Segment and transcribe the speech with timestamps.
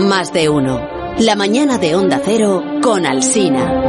[0.00, 0.88] Más de uno.
[1.18, 3.85] La mañana de Onda Cero con Alsina.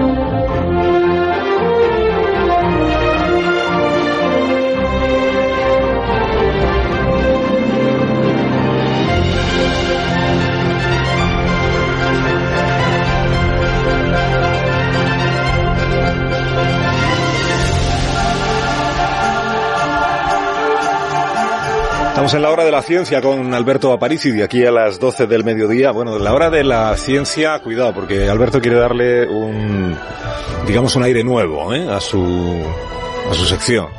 [22.18, 25.28] Estamos en la hora de la ciencia con Alberto Aparici, de aquí a las 12
[25.28, 25.92] del mediodía.
[25.92, 29.96] Bueno, la hora de la ciencia, cuidado, porque Alberto quiere darle un,
[30.66, 31.88] digamos, un aire nuevo ¿eh?
[31.88, 32.64] a su,
[33.30, 33.90] a su sección.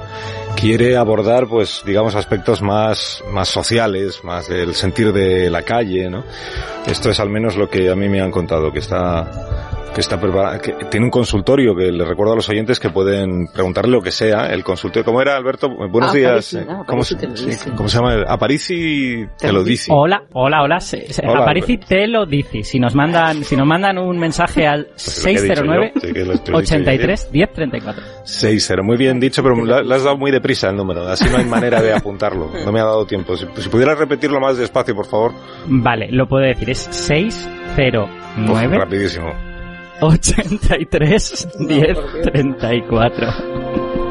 [0.56, 6.24] Quiere abordar, pues, digamos, aspectos más, sociales, más del sentir de la calle, ¿no?
[6.89, 10.19] Esto es al menos lo que a mí me han contado, que está que está
[10.61, 14.11] que tiene un consultorio que le recuerdo a los oyentes que pueden preguntarle lo que
[14.11, 14.47] sea.
[14.47, 15.69] El consultorio, ¿cómo era, Alberto?
[15.69, 16.56] Buenos días.
[16.86, 17.17] ¿Cómo, se,
[17.77, 18.22] ¿Cómo, se llama?
[18.27, 19.91] Aparici te lo dice.
[19.95, 20.78] Hola, hola, hola.
[21.27, 22.62] hola Aparici te lo dice.
[22.62, 25.92] Si nos mandan, si nos mandan un mensaje al pues 609
[26.52, 28.05] 83 10 34.
[28.25, 31.06] 60, muy bien dicho, pero le has dado muy deprisa el número.
[31.06, 32.50] Así no hay manera de apuntarlo.
[32.64, 33.36] No me ha dado tiempo.
[33.36, 35.33] Si, si pudieras repetirlo más despacio, por favor.
[35.67, 36.70] Vale, lo puedo decir.
[36.70, 38.08] Es 609.
[38.47, 39.47] Pues rapidísimo.
[40.00, 43.27] 83 10 34.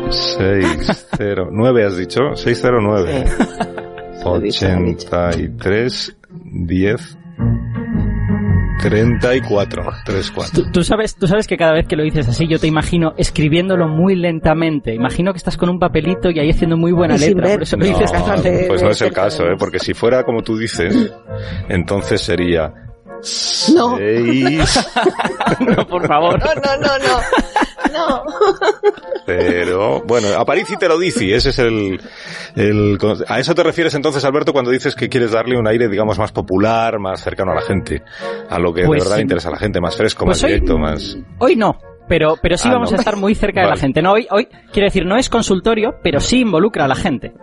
[0.09, 3.25] 609 has dicho, 609.
[4.23, 7.17] 83 10
[8.81, 10.63] 34, 34.
[10.63, 13.13] ¿Tú, tú, sabes, tú sabes que cada vez que lo dices así, yo te imagino
[13.17, 14.93] escribiéndolo muy lentamente.
[14.93, 17.53] Imagino que estás con un papelito y ahí haciendo muy buena letra.
[17.53, 18.11] Por eso no, dices
[18.67, 19.55] Pues no es el caso, ¿eh?
[19.57, 21.11] porque si fuera como tú dices,
[21.69, 22.86] entonces sería
[23.75, 23.97] no.
[25.59, 26.39] no, por favor.
[26.39, 27.19] No, no, no, no.
[27.93, 28.23] No.
[29.25, 31.99] Pero, bueno, a París y te lo dice, ese es el,
[32.55, 36.17] el, a eso te refieres entonces, Alberto, cuando dices que quieres darle un aire, digamos,
[36.19, 38.03] más popular, más cercano a la gente,
[38.49, 39.21] a lo que Pues de verdad sí.
[39.23, 41.17] interesa a la gente, más fresco, Pues más hoy- directo, más...
[41.39, 41.77] Hoy no.
[42.09, 42.95] Pero, pero sí Ah, vamos no.
[42.97, 44.01] a estar muy cerca de la gente.
[44.01, 47.33] No, hoy, hoy, quiero decir, no es consultorio, pero sí involucra a la gente.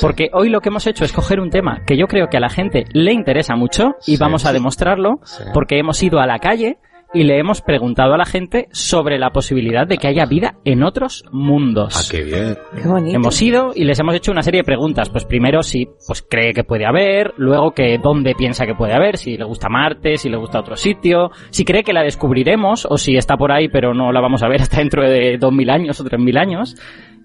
[0.00, 2.40] Porque hoy lo que hemos hecho es coger un tema que yo creo que a
[2.40, 4.54] la gente le interesa mucho y Sí, vamos a sí.
[4.54, 5.44] demostrarlo Sí.
[5.52, 6.78] porque hemos ido a la calle
[7.12, 10.84] y le hemos preguntado a la gente sobre la posibilidad de que haya vida en
[10.84, 11.96] otros mundos.
[11.96, 12.56] Ah, qué bien.
[12.80, 13.16] Qué bonito.
[13.16, 15.10] Hemos ido y les hemos hecho una serie de preguntas.
[15.10, 19.16] Pues primero si pues cree que puede haber, luego que dónde piensa que puede haber,
[19.16, 22.96] si le gusta Marte, si le gusta otro sitio, si cree que la descubriremos o
[22.96, 26.00] si está por ahí pero no la vamos a ver hasta dentro de 2000 años
[26.00, 26.76] o 3000 años.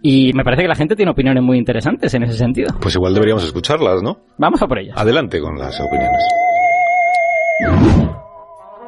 [0.07, 2.69] Y me parece que la gente tiene opiniones muy interesantes en ese sentido.
[2.79, 4.19] Pues igual deberíamos escucharlas, ¿no?
[4.37, 4.95] Vamos a por ellas.
[4.95, 6.23] Adelante con las opiniones.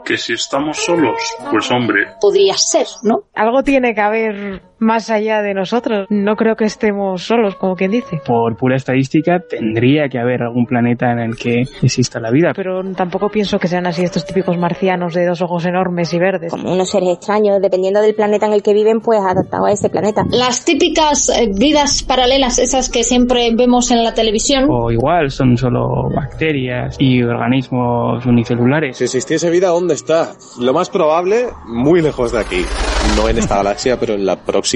[0.06, 1.19] Que si estamos solos,
[1.50, 3.23] pues hombre, Podría ser, ¿no?
[3.33, 6.07] Algo tiene que haber más allá de nosotros.
[6.09, 8.21] No creo que estemos solos, como quien dice.
[8.25, 12.51] Por pura estadística, tendría que haber algún planeta en el que exista la vida.
[12.55, 16.51] Pero tampoco pienso que sean así estos típicos marcianos de dos ojos enormes y verdes.
[16.51, 19.89] como unos seres extraños, dependiendo del planeta en el que viven, pues adaptados a ese
[19.89, 20.23] planeta.
[20.29, 24.67] Las típicas eh, vidas paralelas, esas que siempre vemos en la televisión.
[24.69, 28.97] O igual son solo bacterias y organismos unicelulares.
[28.97, 30.33] Si existiese vida, ¿dónde está?
[30.59, 32.65] Lo más probable, muy lejos de aquí.
[33.15, 34.66] No en esta galaxia, pero en la próxima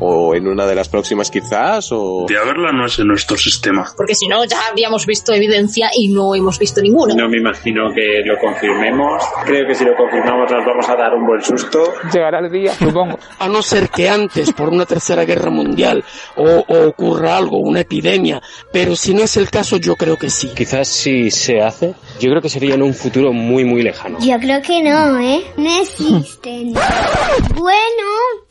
[0.00, 3.84] o en una de las próximas quizás o de haberla no es en nuestro sistema.
[3.96, 7.14] Porque si no, ya habríamos visto evidencia y no hemos visto ninguna.
[7.14, 9.22] No me imagino que lo confirmemos.
[9.44, 11.92] Creo que si lo confirmamos nos vamos a dar un buen susto.
[12.12, 13.18] Llegará el día, supongo.
[13.38, 16.04] A no ser que antes, por una tercera guerra mundial,
[16.36, 18.40] o, o ocurra algo, una epidemia.
[18.72, 20.50] Pero si no es el caso, yo creo que sí.
[20.54, 24.18] Quizás si se hace, yo creo que sería en un futuro muy muy lejano.
[24.20, 25.42] Yo creo que no, ¿eh?
[25.56, 26.72] No existen.
[27.54, 28.02] bueno,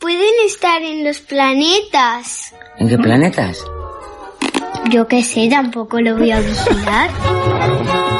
[0.02, 2.52] pueden estar en los planetas.
[2.76, 3.64] ¿En qué planetas?
[4.90, 7.10] Yo qué sé, tampoco lo voy a vigilar.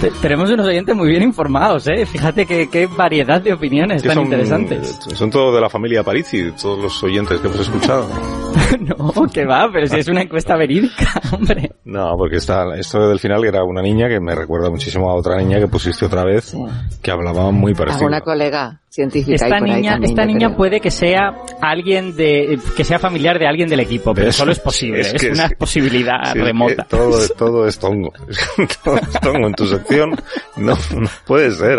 [0.00, 2.06] Te- Tenemos unos oyentes muy bien informados, ¿eh?
[2.06, 4.98] Fíjate qué variedad de opiniones tan son, interesantes.
[5.14, 8.08] son todos de la familia Parisi, todos los oyentes que hemos escuchado.
[8.80, 11.72] no, que va, pero si es una encuesta verídica, hombre.
[11.84, 15.36] No, porque está, esto del final era una niña que me recuerda muchísimo a otra
[15.36, 16.54] niña que pusiste otra vez,
[17.02, 18.06] que hablaba muy parecido.
[18.06, 18.80] ¿Alguna colega?
[18.96, 19.34] Científica.
[19.36, 20.56] Esta ahí niña, también, esta niña creo.
[20.56, 24.50] puede que sea alguien de, que sea familiar de alguien del equipo, pero Es- solo
[24.52, 25.00] es posible.
[25.00, 26.84] es Es, que una es- posibilidad Sí, es que remota.
[26.84, 28.12] todo, todo es tongo.
[28.84, 30.16] todo es tongo en tu sección.
[30.56, 31.78] No, no puede ser.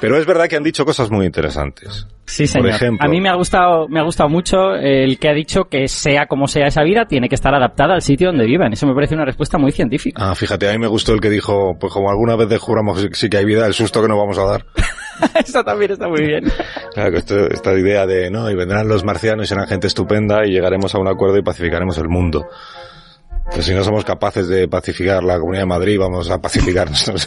[0.00, 2.06] Pero es verdad que han dicho cosas muy interesantes.
[2.26, 2.68] Sí, señor.
[2.70, 5.64] Por ejemplo, a mí me ha gustado, me ha gustado mucho el que ha dicho
[5.64, 8.72] que sea como sea esa vida, tiene que estar adaptada al sitio donde vivan.
[8.72, 10.30] Eso me parece una respuesta muy científica.
[10.30, 13.14] Ah, fíjate, a mí me gustó el que dijo, pues como alguna vez juramos que
[13.14, 14.64] sí que hay vida, el susto que nos vamos a dar.
[15.46, 16.44] Eso también está muy bien.
[16.92, 20.50] Claro, esto- esta idea de, no, y vendrán los marcianos y serán gente estupenda y
[20.52, 22.48] llegaremos a un acuerdo y pacificaremos el mundo.
[23.52, 27.26] Pues si no somos capaces de pacificar la Comunidad de Madrid, vamos a pacificar nosotros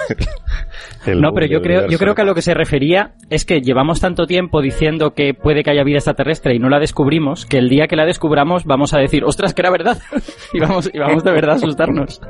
[1.06, 4.02] No, pero yo creo, yo creo que a lo que se refería es que llevamos
[4.02, 7.69] tanto tiempo diciendo que puede que haya vida extraterrestre y no la descubrimos, que el
[7.69, 9.98] día que la descubramos vamos a decir, ostras, que era verdad.
[10.54, 12.22] y vamos, y vamos de verdad a asustarnos.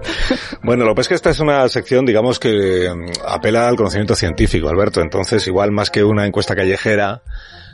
[0.63, 4.16] Bueno, lo que es que esta es una sección, digamos, que mm, apela al conocimiento
[4.16, 5.01] científico, Alberto.
[5.01, 7.22] Entonces, igual más que una encuesta callejera,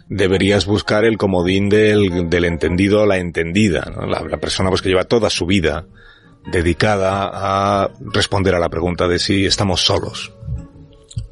[0.09, 4.05] deberías buscar el comodín del, del entendido o la entendida, ¿no?
[4.05, 5.85] la, la persona pues que lleva toda su vida
[6.51, 10.33] dedicada a responder a la pregunta de si estamos solos.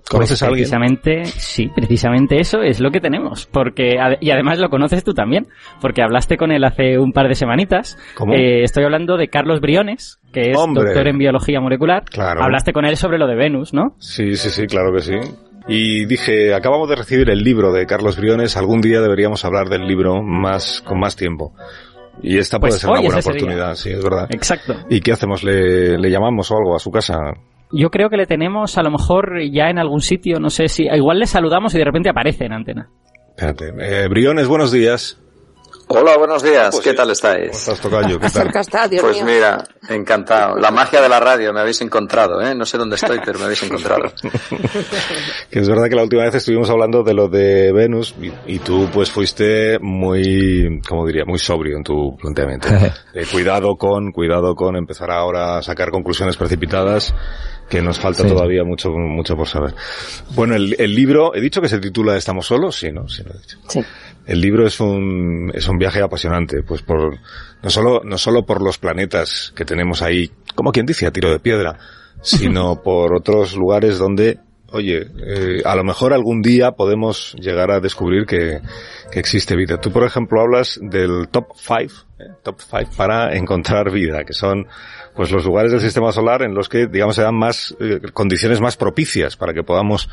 [0.10, 0.64] ¿Conoces Pues a alguien?
[0.64, 3.46] Precisamente, sí, precisamente eso es lo que tenemos.
[3.46, 5.48] Porque, y además lo conoces tú también,
[5.80, 7.98] porque hablaste con él hace un par de semanitas.
[8.16, 8.34] ¿Cómo?
[8.34, 10.84] Eh, estoy hablando de Carlos Briones, que es Hombre.
[10.84, 12.04] doctor en biología molecular.
[12.04, 12.44] Claro.
[12.44, 13.96] Hablaste con él sobre lo de Venus, ¿no?
[14.00, 15.14] Sí, sí, sí, claro que sí.
[15.68, 19.88] Y dije, acabamos de recibir el libro de Carlos Briones, algún día deberíamos hablar del
[19.88, 21.54] libro más, con más tiempo.
[22.22, 24.28] Y esta puede Pues ser una buena oportunidad, sí, es verdad.
[24.30, 24.76] Exacto.
[24.90, 25.44] ¿Y qué hacemos?
[25.44, 27.16] ¿Le, le llamamos o algo a su casa?
[27.72, 30.88] Yo creo que le tenemos a lo mejor ya en algún sitio, no sé si,
[30.88, 32.90] igual le saludamos y de repente aparece en antena.
[33.30, 33.72] Espérate.
[33.80, 35.21] Eh, Briones, buenos días.
[35.94, 36.70] Hola, buenos días.
[36.72, 36.96] Pues ¿Qué sí.
[36.96, 37.52] tal ¿Cómo estáis?
[37.52, 38.18] estás, Tocayo?
[38.18, 38.50] ¿Qué tal?
[38.56, 39.26] Está, Dios Pues mío.
[39.26, 40.56] mira, encantado.
[40.58, 42.56] La magia de la radio, me habéis encontrado, ¿eh?
[42.56, 44.04] No sé dónde estoy, pero me habéis encontrado.
[45.50, 48.60] Que es verdad que la última vez estuvimos hablando de lo de Venus y, y
[48.60, 52.70] tú pues fuiste muy, como diría, muy sobrio en tu planteamiento.
[53.14, 57.14] De cuidado con, cuidado con empezar ahora a sacar conclusiones precipitadas
[57.72, 58.28] que nos falta Sí.
[58.30, 59.74] todavía mucho, mucho por saber.
[60.36, 63.08] Bueno, el, el libro, he dicho que se titula Estamos solos, sí, ¿no?
[63.08, 63.58] Sí, lo he dicho.
[63.70, 63.80] Sí.
[64.28, 67.18] El libro es un, es un viaje apasionante, pues por,
[67.64, 71.32] no solo, no solo por los planetas que tenemos ahí, como quien dice, a tiro
[71.32, 71.80] de piedra,
[72.22, 74.38] sino por otros lugares donde,
[74.72, 78.62] oye, eh, a lo mejor algún día podemos llegar a descubrir que,
[79.12, 79.80] que existe vida.
[79.80, 81.94] Tú, por ejemplo, hablas del top 5,
[82.44, 84.68] top 5 para encontrar vida, que son,
[85.16, 88.62] pues los lugares del sistema solar en los que, digamos, se dan más, eh, condiciones
[88.62, 90.10] más propicias para que podamos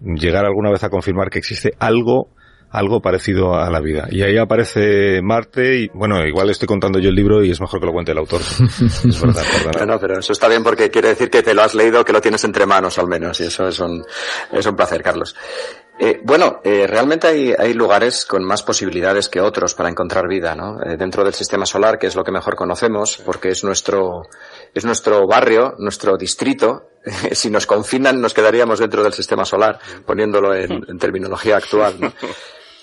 [0.00, 2.30] llegar alguna vez a confirmar que existe algo
[2.76, 4.06] algo parecido a la vida.
[4.10, 7.80] Y ahí aparece Marte y, bueno, igual estoy contando yo el libro y es mejor
[7.80, 8.40] que lo cuente el autor.
[9.10, 12.04] es verdad, no, pero eso está bien porque quiere decir que te lo has leído,
[12.04, 14.04] que lo tienes entre manos al menos, y eso es un,
[14.52, 15.34] es un placer, Carlos.
[15.98, 20.54] Eh, bueno, eh, realmente hay, hay lugares con más posibilidades que otros para encontrar vida,
[20.54, 20.82] ¿no?
[20.82, 24.24] Eh, dentro del sistema solar, que es lo que mejor conocemos, porque es nuestro,
[24.74, 26.90] es nuestro barrio, nuestro distrito.
[27.32, 32.12] si nos confinan, nos quedaríamos dentro del sistema solar, poniéndolo en, en terminología actual, ¿no?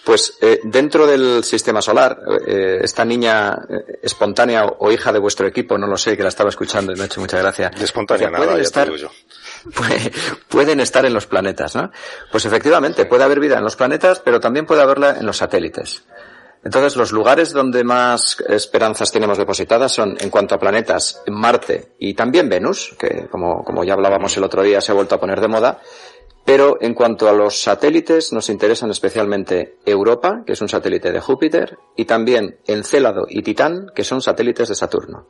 [0.06, 5.20] Pues eh, dentro del sistema solar, eh, esta niña eh, espontánea o, o hija de
[5.20, 7.70] vuestro equipo, no lo sé, que la estaba escuchando y me ha hecho mucha gracia.
[7.70, 9.10] De espontánea nada, pueden ya te estar, digo yo.
[9.72, 11.90] pu- pueden estar en los planetas, ¿no?
[12.32, 16.04] Pues efectivamente, puede haber vida en los planetas, pero también puede haberla en los satélites.
[16.66, 22.14] Entonces, los lugares donde más esperanzas tenemos depositadas son, en cuanto a planetas, Marte y
[22.14, 25.42] también Venus, que como, como ya hablábamos el otro día se ha vuelto a poner
[25.42, 25.82] de moda,
[26.46, 31.22] pero en cuanto a los satélites, nos interesan especialmente Europa, que es un satélite de
[31.22, 35.28] Júpiter, y también Encélado y Titán, que son satélites de Saturno.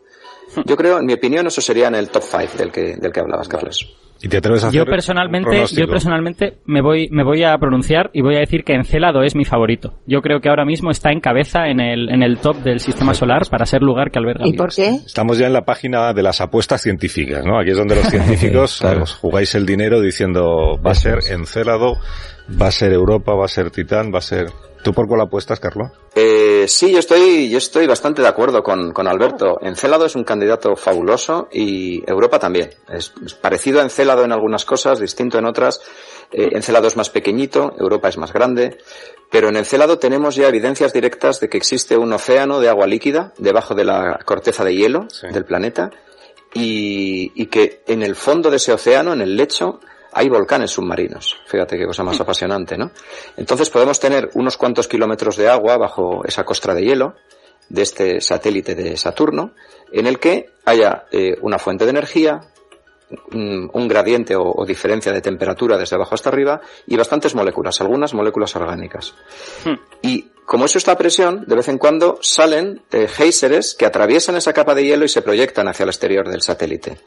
[0.66, 3.20] Yo creo, en mi opinión, eso sería en el top 5 del que, del que
[3.20, 3.96] hablabas, Carlos.
[4.22, 8.10] ¿Y te atreves a hacer Yo personalmente, yo personalmente me voy, me voy a pronunciar
[8.14, 9.96] y voy a decir que Encelado es mi favorito.
[10.06, 13.14] Yo creo que ahora mismo está en cabeza en el, en el top del sistema
[13.14, 14.92] solar para ser lugar que alberga ¿Y por qué?
[15.06, 17.60] Estamos ya en la página de las apuestas científicas, ¿no?
[17.60, 19.04] Aquí es donde los científicos Claro.
[19.04, 21.98] os jugáis el dinero diciendo va a ser Encélado,
[22.62, 24.46] va a ser Europa, va a ser Titán, va a ser...
[24.84, 25.92] ¿Tú por cuál apuestas, Carlos?
[26.14, 29.58] Eh, sí, yo estoy, yo estoy bastante de acuerdo con, con Alberto.
[29.62, 32.72] Encélado es un candidato fabuloso y Europa también.
[32.90, 35.80] Es, es parecido a Encélado en algunas cosas, distinto en otras.
[36.34, 38.78] Eh, Encélado es más pequeñito, Europa es más grande.
[39.32, 43.34] Pero en Encélado tenemos ya evidencias directas de que existe un océano de agua líquida
[43.38, 45.92] debajo de la corteza de hielo del planeta
[46.54, 49.80] y, y que en el fondo de ese océano, en el lecho,
[50.14, 51.38] hay volcanes submarinos.
[51.46, 52.92] Fíjate qué cosa más apasionante, ¿no?
[53.38, 57.16] Entonces podemos tener unos cuantos kilómetros de agua bajo esa costra de hielo
[57.70, 59.54] de este satélite de Saturno,
[59.92, 62.42] en el que haya eh, una fuente de energía,
[63.32, 67.80] mm, un gradiente o, o diferencia de temperatura desde abajo hasta arriba y bastantes moléculas,
[67.82, 69.16] algunas moléculas orgánicas.
[70.02, 74.36] Y como eso está a presión, de vez en cuando salen eh, géiseres que atraviesan
[74.36, 76.98] esa capa de hielo y se proyectan hacia el exterior del satélite.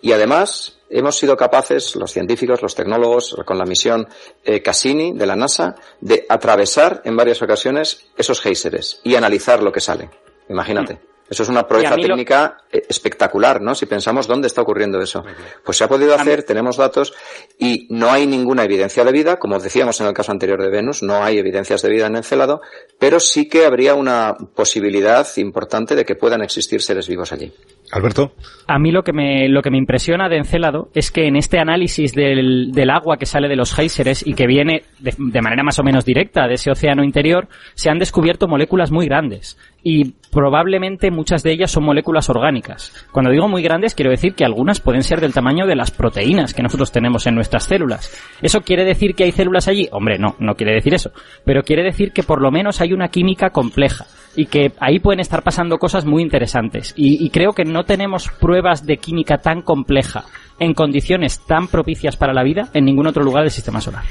[0.00, 4.08] Y además hemos sido capaces, los científicos, los tecnólogos, con la misión
[4.44, 9.72] eh, Cassini de la NASA, de atravesar en varias ocasiones esos géiseres y analizar lo
[9.72, 10.08] que sale.
[10.48, 11.00] Imagínate.
[11.30, 13.74] Eso es una proeza lo- técnica eh, espectacular, ¿no?
[13.74, 15.22] Si pensamos dónde está ocurriendo eso.
[15.62, 17.12] Pues se ha podido hacer, tenemos datos
[17.58, 21.02] y no hay ninguna evidencia de vida, como decíamos en el caso anterior de Venus,
[21.02, 22.62] no hay evidencias de vida en Encélado,
[22.98, 27.52] pero sí que habría una posibilidad importante de que puedan existir seres vivos allí.
[27.92, 28.32] Alberto.
[28.66, 31.58] A mí lo que me, lo que me impresiona de Encélado es que en este
[31.58, 35.62] análisis del, del agua que sale de los géiseres y que viene de, de manera
[35.62, 39.58] más o menos directa de ese océano interior, se han descubierto moléculas muy grandes.
[39.82, 43.06] Y probablemente muchas de ellas son moléculas orgánicas.
[43.12, 46.52] Cuando digo muy grandes, quiero decir que algunas pueden ser del tamaño de las proteínas
[46.52, 48.12] que nosotros tenemos en nuestras células.
[48.42, 49.88] ¿Eso quiere decir que hay células allí?
[49.92, 51.12] Hombre, no, no quiere decir eso.
[51.44, 54.04] Pero quiere decir que por lo menos hay una química compleja
[54.36, 56.92] y que ahí pueden estar pasando cosas muy interesantes.
[56.96, 60.24] Y, y creo que no tenemos pruebas de química tan compleja
[60.58, 64.04] en condiciones tan propicias para la vida en ningún otro lugar del sistema solar.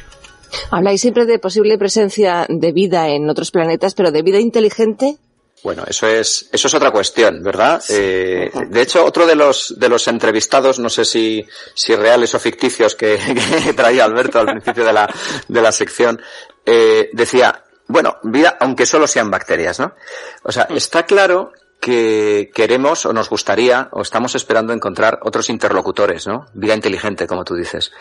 [0.71, 5.17] Habláis siempre de posible presencia de vida en otros planetas, pero de vida inteligente.
[5.63, 7.81] Bueno, eso es, eso es otra cuestión, ¿verdad?
[7.89, 12.39] Eh, de hecho, otro de los, de los entrevistados, no sé si, si reales o
[12.39, 13.17] ficticios que,
[13.63, 15.09] que traía Alberto al principio de la,
[15.47, 16.21] de la sección,
[16.65, 19.93] eh, decía, bueno, vida, aunque solo sean bacterias, ¿no?
[20.43, 26.27] O sea, está claro que queremos o nos gustaría o estamos esperando encontrar otros interlocutores,
[26.27, 26.47] ¿no?
[26.53, 27.91] Vida inteligente, como tú dices.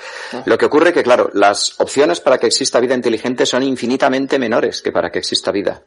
[0.44, 4.82] Lo que ocurre que, claro, las opciones para que exista vida inteligente son infinitamente menores
[4.82, 5.82] que para que exista vida.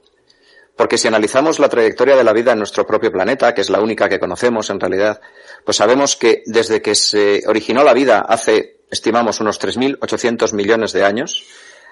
[0.75, 3.81] Porque si analizamos la trayectoria de la vida en nuestro propio planeta, que es la
[3.81, 5.19] única que conocemos en realidad,
[5.65, 11.03] pues sabemos que desde que se originó la vida hace, estimamos, unos 3.800 millones de
[11.03, 11.43] años,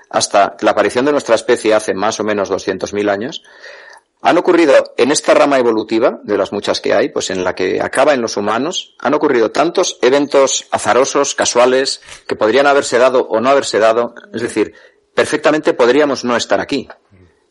[0.09, 3.43] hasta la aparición de nuestra especie hace más o menos 200.000 años,
[4.21, 7.81] han ocurrido en esta rama evolutiva, de las muchas que hay, pues en la que
[7.81, 13.39] acaba en los humanos, han ocurrido tantos eventos azarosos, casuales, que podrían haberse dado o
[13.39, 14.73] no haberse dado, es decir,
[15.13, 16.87] perfectamente podríamos no estar aquí.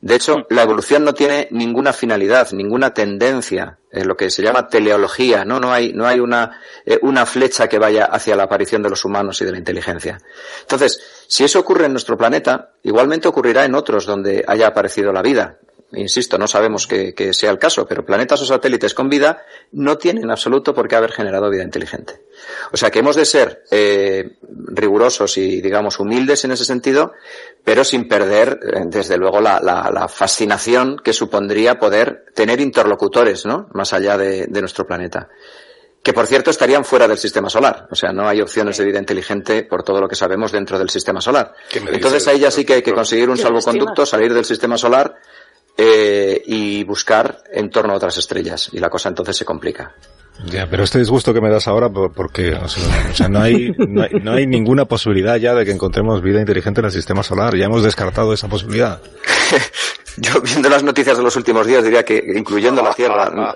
[0.00, 4.68] De hecho, la evolución no tiene ninguna finalidad, ninguna tendencia, en lo que se llama
[4.68, 5.58] teleología, ¿no?
[5.58, 9.04] No hay, no hay una, eh, una flecha que vaya hacia la aparición de los
[9.04, 10.20] humanos y de la inteligencia.
[10.60, 15.22] Entonces, si eso ocurre en nuestro planeta, igualmente ocurrirá en otros donde haya aparecido la
[15.22, 15.58] vida.
[15.92, 19.96] Insisto, no sabemos que, que sea el caso, pero planetas o satélites con vida no
[19.96, 22.24] tienen en absoluto por qué haber generado vida inteligente.
[22.72, 27.12] O sea que hemos de ser eh, rigurosos y, digamos, humildes en ese sentido,
[27.62, 33.46] pero sin perder, eh, desde luego, la, la, la, fascinación que supondría poder tener interlocutores,
[33.46, 33.68] ¿no?
[33.72, 35.28] Más allá de, de, nuestro planeta.
[36.02, 37.86] Que, por cierto, estarían fuera del sistema solar.
[37.90, 40.90] O sea, no hay opciones de vida inteligente por todo lo que sabemos dentro del
[40.90, 41.52] sistema solar.
[41.72, 45.16] Entonces ahí ya sí que hay que conseguir un salvoconducto, salir del sistema solar
[45.76, 48.70] eh, y buscar en torno a otras estrellas.
[48.72, 49.94] Y la cosa entonces se complica.
[50.44, 53.72] Ya, pero este disgusto que me das ahora, porque, o sea, o sea no, hay,
[53.78, 57.22] no, hay, no hay ninguna posibilidad ya de que encontremos vida inteligente en el sistema
[57.22, 57.56] solar.
[57.56, 59.00] Ya hemos descartado esa posibilidad.
[60.18, 63.30] Yo, viendo las noticias de los últimos días, diría que incluyendo la Tierra.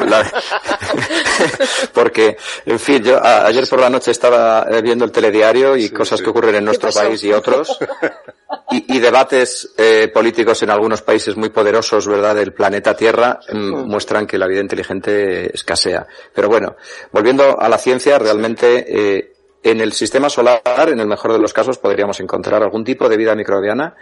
[0.00, 0.32] la,
[1.92, 2.36] porque,
[2.66, 6.18] en fin, yo a, ayer por la noche estaba viendo el telediario y sí, cosas
[6.18, 6.24] sí.
[6.24, 7.78] que ocurren en nuestro país y otros.
[8.70, 13.88] Y, y debates eh, políticos en algunos países muy poderosos, ¿verdad?, del planeta Tierra, mm,
[13.88, 16.06] muestran que la vida inteligente escasea.
[16.34, 16.76] Pero bueno,
[17.12, 19.32] volviendo a la ciencia, realmente eh,
[19.62, 23.16] en el sistema solar, en el mejor de los casos, podríamos encontrar algún tipo de
[23.16, 23.94] vida microbiana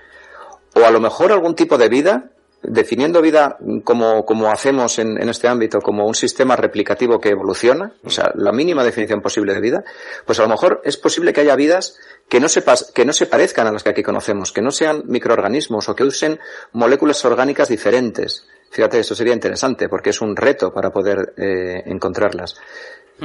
[0.74, 2.30] o a lo mejor algún tipo de vida,
[2.62, 7.92] definiendo vida como, como hacemos en, en, este ámbito, como un sistema replicativo que evoluciona,
[8.02, 9.84] o sea, la mínima definición posible de vida,
[10.24, 12.62] pues a lo mejor es posible que haya vidas que no, se
[12.94, 16.04] que no se parezcan a las que aquí conocemos, que no sean microorganismos o que
[16.04, 16.40] usen
[16.72, 18.46] moléculas orgánicas diferentes.
[18.70, 22.56] Fíjate, eso sería interesante porque es un reto para poder eh, encontrarlas.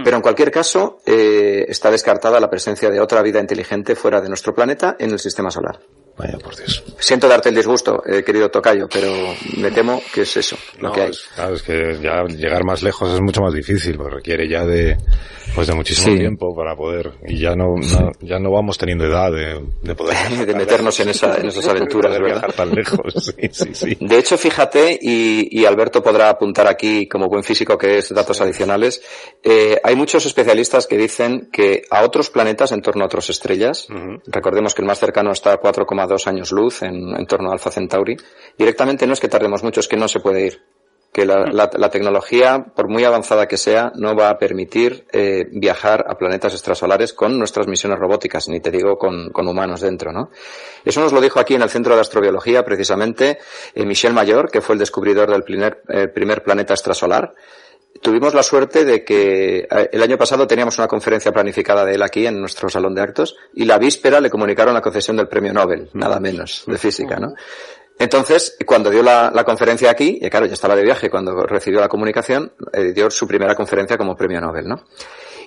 [0.04, 4.28] Pero en cualquier caso, eh, está descartada la presencia de otra vida inteligente fuera de
[4.28, 5.80] nuestro planeta en el sistema solar.
[6.20, 6.84] Vaya por Dios.
[7.00, 9.10] Siento darte el disgusto, eh, querido Tocayo, pero
[9.56, 11.10] me temo que es eso lo no, que hay.
[11.12, 14.66] Es, claro, es que ya llegar más lejos es mucho más difícil, porque requiere ya
[14.66, 14.98] de,
[15.56, 16.20] pues de muchísimo sí.
[16.20, 20.18] tiempo para poder, y ya no, no, ya no vamos teniendo edad de, de poder.
[20.46, 22.54] de meternos en, esa, en esas aventuras, de ¿verdad?
[22.56, 23.98] tan lejos, sí, sí, sí.
[24.00, 28.42] De hecho, fíjate, y, y, Alberto podrá apuntar aquí, como buen físico que es, datos
[28.42, 29.02] adicionales,
[29.44, 33.88] eh, hay muchos especialistas que dicen que a otros planetas en torno a otras estrellas,
[33.90, 34.22] uh -huh.
[34.28, 37.72] recordemos que el más cercano está a 4,2 años luz en, en torno a Alpha
[37.72, 38.16] Centauri,
[38.58, 40.79] directamente no es que tardemos mucho, es que no se puede ir.
[41.12, 45.48] Que la, la- la tecnología, por muy avanzada que sea, no va a permitir eh,
[45.52, 50.12] viajar a planetas extrasolares con nuestras misiones robóticas, ni te digo con, con humanos dentro,
[50.12, 50.30] ¿no?
[50.86, 53.40] Eso nos lo dijo aquí en el Centro de Astrobiología, precisamente,
[53.74, 57.34] eh, Michel Mayor, que fue el descubridor del primer, eh, primer planeta extrasolar.
[58.02, 62.04] Tuvimos la suerte de que eh, el año pasado teníamos una conferencia planificada de él
[62.04, 65.52] aquí en nuestro salón de actos y la víspera le comunicaron la concesión del premio
[65.54, 67.34] Nobel, nada menos, de física, ¿no?
[68.00, 71.90] Entonces, cuando dio la, conferencia aquí, y claro, ya estaba de viaje cuando recibió la
[71.90, 74.86] comunicación, eh, dio su primera conferencia como premio Nobel, ¿no?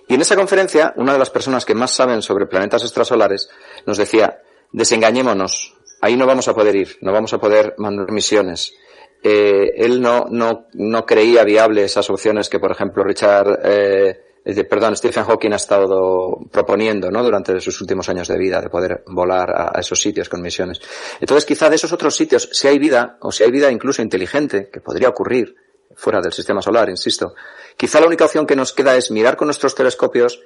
[0.07, 3.49] Y en esa conferencia, una de las personas que más saben sobre planetas extrasolares
[3.87, 8.75] nos decía, desengañémonos, ahí no vamos a poder ir, no vamos a poder mandar misiones.
[9.23, 14.21] Eh, él no, no, no creía viable esas opciones que, por ejemplo, Richard, eh,
[14.69, 17.23] perdón, Stephen Hawking ha estado proponiendo, ¿no?
[17.23, 20.81] Durante sus últimos años de vida, de poder volar a, a esos sitios con misiones.
[21.21, 24.69] Entonces, quizá de esos otros sitios, si hay vida, o si hay vida incluso inteligente,
[24.73, 25.55] que podría ocurrir
[25.95, 27.35] fuera del sistema solar, insisto,
[27.77, 30.41] quizá la única opción que nos queda es mirar con nuestros telescopios,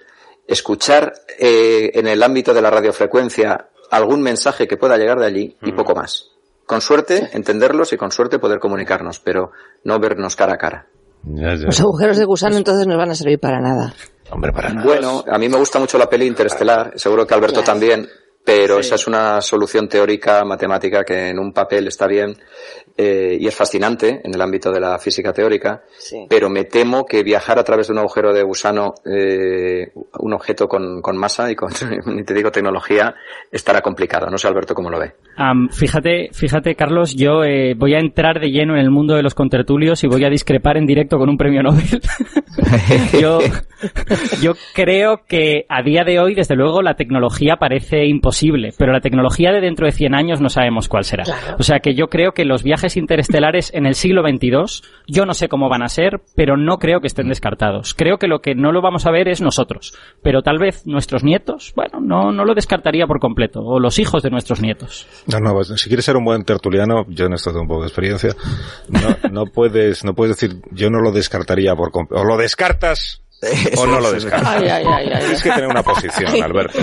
[0.47, 5.57] escuchar eh, en el ámbito de la radiofrecuencia algún mensaje que pueda llegar de allí
[5.63, 6.31] y poco más.
[6.67, 9.53] Con suerte, entenderlos y con suerte poder comunicarnos, pero
[9.85, 10.87] no vernos cara a cara.
[11.27, 13.93] Los agujeros de gusano entonces no van a servir para nada.
[14.31, 14.85] Hombre, para nada.
[14.87, 17.67] Bueno, a mí me gusta mucho la peli Interestelar, seguro que Alberto Claro.
[17.67, 18.09] también,
[18.47, 22.37] pero esa es una solución teórica, matemática, que en un papel está bien
[22.97, 25.83] eh, y es fascinante en el ámbito de la física teórica,
[26.29, 30.69] pero me temo que viajar a través de un agujero de gusano, eh, un objeto
[30.69, 31.73] con, con masa y con,
[32.07, 33.17] ni te digo tecnología,
[33.51, 34.29] estará complicado.
[34.31, 35.15] No sé Alberto cómo lo ve.
[35.73, 39.35] Fíjate, fíjate, Carlos, yo eh, voy a entrar de lleno en el mundo de los
[39.35, 41.83] contertulios y voy a discrepar en directo con un premio Nobel.
[43.21, 43.41] yo,
[44.41, 48.36] yo creo que a día de hoy, desde luego, la tecnología parece imposible,
[48.79, 51.25] pero la tecnología de dentro de 100 años no sabemos cuál será.
[51.59, 55.35] O sea que yo creo que los viajes interestelares en el siglo XXII, yo no
[55.35, 57.95] sé cómo van a ser, pero no creo que estén descartados.
[57.95, 61.25] Creo que lo que no lo vamos a ver es nosotros, pero tal vez nuestros
[61.25, 65.07] nietos, bueno, no, no lo descartaría por completo, o los hijos de nuestros nieos.
[65.27, 67.83] No, no, pues, si quieres ser un buen tertuliano, yo en esto tengo un poco
[67.83, 68.31] de experiencia,
[68.89, 72.23] no, no puedes, no puedes decir, yo no lo descartaría por completo.
[72.23, 73.23] O lo descartas
[73.77, 74.49] o no lo descartas.
[74.49, 75.21] Ay, ay, ay, ay.
[75.21, 76.79] Tienes que tener una posición, Alberto.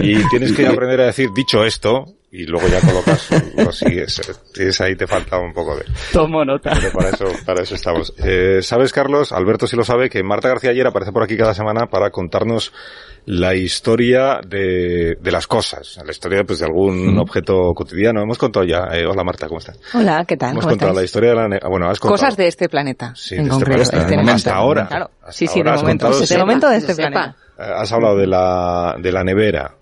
[0.00, 2.06] Y tienes que aprender a decir, dicho esto,
[2.36, 4.20] y luego ya colocas, lo sigues.
[4.52, 5.84] Tienes ahí te falta un poco de...
[6.12, 6.72] Tomo nota.
[6.74, 8.12] Pero para eso, para eso estamos.
[8.18, 9.30] Eh, ¿Sabes, Carlos?
[9.30, 12.72] Alberto sí lo sabe, que Marta García ayer aparece por aquí cada semana para contarnos
[13.26, 18.20] la historia de, de las cosas, la historia pues de algún objeto cotidiano.
[18.20, 18.88] Hemos contado ya.
[18.92, 19.78] Eh, hola Marta, ¿cómo estás?
[19.94, 20.50] Hola, ¿qué tal?
[20.50, 21.00] Hemos ¿Cómo contado estáis?
[21.02, 21.48] la historia de la...
[21.48, 22.18] ne- ah, Bueno, has contado.
[22.20, 23.12] Cosas de este planeta.
[23.16, 23.90] Sí, en de este concreto.
[23.90, 24.16] planeta, ¿no?
[24.16, 24.32] momento.
[24.36, 24.86] Hasta ahora.
[24.88, 25.10] Claro.
[25.20, 26.06] Hasta Sí, sí, ahora de momento.
[26.08, 27.36] contado, De momento de este planeta.
[27.58, 29.74] Eh, Has hablado de la, de la nevera.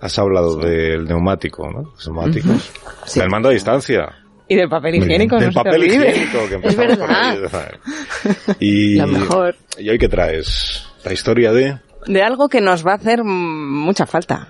[0.00, 1.82] Has hablado del neumático, ¿no?
[1.94, 2.72] Los neumáticos.
[3.14, 4.08] Del mando a distancia.
[4.48, 7.50] Y del papel higiénico, Del no papel higiénico que Es empezamos por verdad.
[7.52, 8.56] ahí.
[8.60, 9.56] Y, Lo mejor.
[9.78, 10.86] ¿Y hoy qué traes?
[11.04, 11.78] La historia de...
[12.06, 14.48] De algo que nos va a hacer mucha falta.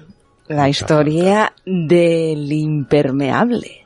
[0.48, 3.84] La historia del impermeable.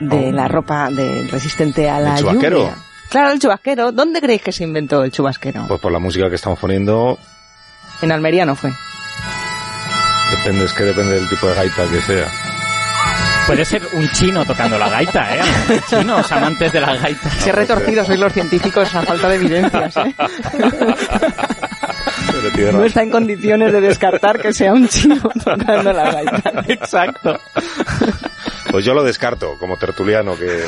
[0.00, 0.32] De Oh.
[0.32, 2.74] la ropa de, resistente a la lluvia.
[3.10, 3.92] Claro, el chubasquero.
[3.92, 5.64] ¿Dónde creéis que se inventó el chubasquero?
[5.68, 7.18] Pues por la música que estamos poniendo,
[8.02, 8.72] En Almería no fue.
[10.30, 12.26] depende, es que depende del tipo de gaita que sea.
[13.46, 15.40] Puede ser un chino tocando la gaita, ¿eh?
[15.88, 17.30] Chinos, amantes de la gaita.
[17.30, 20.14] Se retorcido sois los científicos a falta de evidencias, ¿eh?
[22.72, 26.64] No está en condiciones de descartar que sea un chino tocando la gaita.
[26.68, 27.40] Exacto.
[28.70, 30.64] Pues yo lo descarto, como tertuliano, que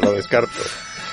[0.00, 0.60] lo descarto.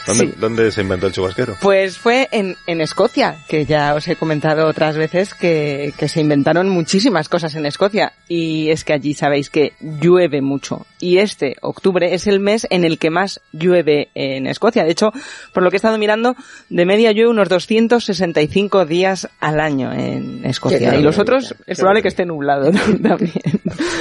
[0.06, 0.34] ¿Dónde, Sí.
[0.38, 1.58] ¿Dónde se inventó el chubasquero?
[1.62, 6.22] Pues fue en, en Escocia, que ya os he comentado otras veces que, que se
[6.22, 8.14] inventaron muchísimas cosas en Escocia.
[8.28, 10.86] Y es que allí sabéis que llueve mucho.
[11.00, 14.84] Y este octubre es el mes en el que más llueve en Escocia.
[14.84, 15.12] De hecho,
[15.54, 16.36] por lo que he estado mirando,
[16.70, 20.92] de media llueve unos 265 días al año en Escocia.
[20.92, 22.80] Qué Y los otros es probable que esté nublado ¿no?
[23.02, 23.32] también.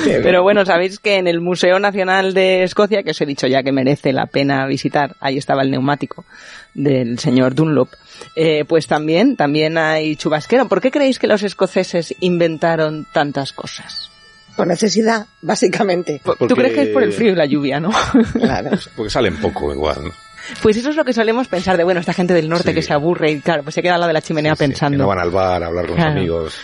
[0.05, 3.63] Pero bueno, sabéis que en el Museo Nacional de Escocia, que os he dicho ya
[3.63, 5.98] que merece la pena visitar, ahí estaba el neumático
[6.75, 7.89] del señor Dunlop,
[8.37, 10.69] eh, pues también, también hay chubasquero.
[10.69, 14.11] ¿Por qué creéis que los escoceses inventaron tantas cosas?
[14.57, 16.21] Por necesidad, básicamente.
[16.25, 17.91] ¿Tú crees que es por el frío y la lluvia, no?
[18.33, 18.71] Claro.
[18.97, 20.11] Porque salen poco igual, ¿no?
[20.63, 22.75] Pues eso es lo que solemos pensar de, bueno, esta gente del norte Sí.
[22.75, 24.69] que se aburre y claro, pues se queda al lado de la chimenea Sí, sí,
[24.71, 24.97] pensando.
[24.97, 26.11] que no van al bar a hablar con Claro.
[26.11, 26.55] los amigos.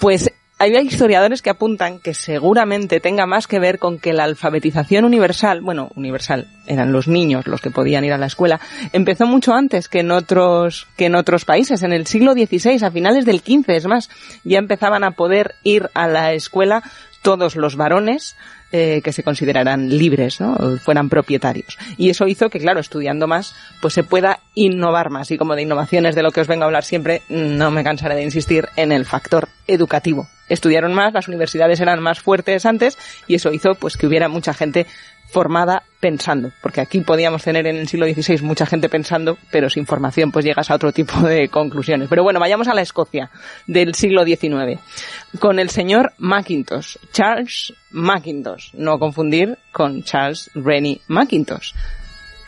[0.00, 5.04] Pues hay historiadores que apuntan que seguramente tenga más que ver con que la alfabetización
[5.04, 8.58] universal, bueno, universal, eran los niños los que podían ir a la escuela,
[8.92, 11.82] empezó mucho antes que en otros, que en otros países.
[11.82, 14.08] En el siglo XVI, a finales del XV, es más,
[14.44, 16.82] ya empezaban a poder ir a la escuela
[17.20, 18.36] todos los varones
[18.72, 20.56] eh, que se consideraran libres, ¿no?
[20.78, 21.78] fueran propietarios.
[21.96, 25.30] Y eso hizo que, claro, estudiando más, pues se pueda innovar más.
[25.30, 28.16] Y como de innovaciones de lo que os vengo a hablar siempre, no me cansaré
[28.16, 30.28] de insistir en el factor educativo.
[30.48, 34.54] Estudiaron más, las universidades eran más fuertes antes y eso hizo pues que hubiera mucha
[34.54, 34.86] gente
[35.36, 39.84] formada pensando, porque aquí podíamos tener en el siglo XVI mucha gente pensando, pero sin
[39.84, 42.08] formación pues llegas a otro tipo de conclusiones.
[42.08, 43.28] Pero bueno, vayamos a la Escocia
[43.66, 44.80] del siglo XIX,
[45.38, 51.74] con el señor Mackintosh, Charles Mackintosh, no confundir con Charles Rennie Mackintosh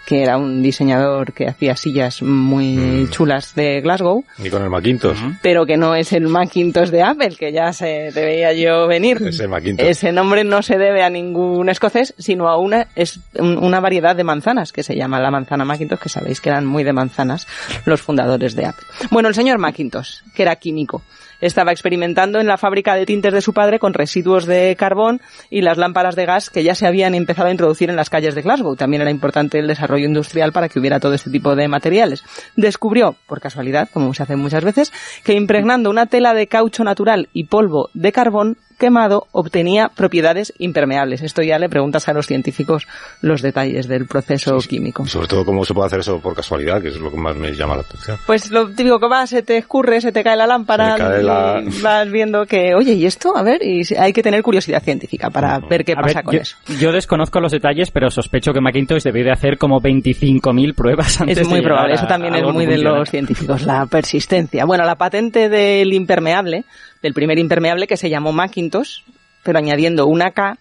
[0.09, 4.25] que era un diseñador que hacía sillas muy chulas de Glasgow.
[4.38, 5.18] Ni con el Macintosh.
[5.42, 9.18] Pero que no es el Macintosh de Apple, que ya se te veía yo venir.
[9.23, 9.87] Es el Macintosh.
[9.87, 14.25] Ese nombre no se debe a ningún escocés, sino a una, es una variedad de
[14.25, 17.47] manzanas que se llama la manzana Macintosh, que sabéis que eran muy de manzanas
[17.85, 18.87] los fundadores de Apple.
[19.11, 21.03] Bueno, el señor Macintosh, que era químico
[21.40, 25.20] estaba experimentando en la fábrica de tintes de su padre con residuos de carbón
[25.51, 28.35] y las lámparas de gas que ya se habían empezado a introducir en las calles
[28.35, 28.77] de Glasgow.
[28.77, 32.24] También era importante el desarrollo industrial para que hubiera todo este tipo de materiales.
[32.57, 34.92] Descubrió, por casualidad, como se hace muchas veces,
[35.24, 41.22] que impregnando una tela de caucho natural y polvo de carbón quemado obtenía propiedades impermeables.
[41.22, 42.86] Esto ya le preguntas a los científicos
[43.20, 45.02] los detalles del proceso químico.
[45.04, 47.36] Y sobre todo cómo se puede hacer eso por casualidad, que es lo que más
[47.36, 48.18] me llama la atención.
[48.26, 52.10] Pues lo típico que va, se te escurre, se te cae la lámpara, y vas
[52.10, 53.36] viendo que, oye, ¿y esto?
[53.36, 56.56] A ver, y hay que tener curiosidad científica para ver qué pasa con yo, eso.
[56.78, 61.38] Yo desconozco los detalles, pero sospecho que Macintosh debería de hacer como 25.000 pruebas antes
[61.38, 64.64] Es muy de probable, eso también es muy de los científicos, la persistencia.
[64.64, 66.64] Bueno, la patente del impermeable,
[67.02, 69.02] del primer impermeable que se llamó Macintosh,
[69.42, 70.58] pero añadiendo una K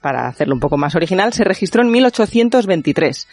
[0.00, 3.28] para hacerlo un poco más original, se registró en 1823.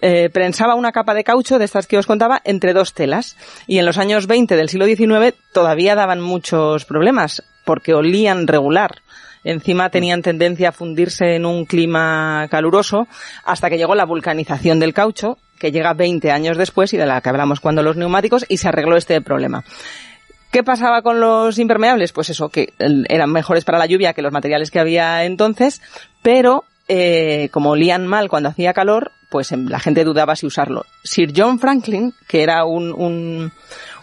[0.00, 3.78] Eh, prensaba una capa de caucho de estas que os contaba entre dos telas y
[3.78, 8.96] en los años 20 del siglo XIX todavía daban muchos problemas porque olían regular.
[9.44, 13.06] Encima tenían tendencia a fundirse en un clima caluroso
[13.44, 17.20] hasta que llegó la vulcanización del caucho, que llega 20 años después y de la
[17.20, 19.64] que hablamos cuando los neumáticos y se arregló este problema.
[20.54, 22.12] ¿Qué pasaba con los impermeables?
[22.12, 25.82] Pues eso, que eran mejores para la lluvia que los materiales que había entonces,
[26.22, 30.86] pero eh, como olían mal cuando hacía calor, pues em, la gente dudaba si usarlo.
[31.02, 33.50] Sir John Franklin, que era un, un,